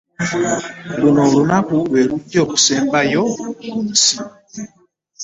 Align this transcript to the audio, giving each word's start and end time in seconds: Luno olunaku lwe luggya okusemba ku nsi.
Luno 0.99 1.21
olunaku 1.27 1.75
lwe 1.89 2.01
luggya 2.09 2.39
okusemba 2.45 2.99
ku 3.59 3.77
nsi. 3.87 4.15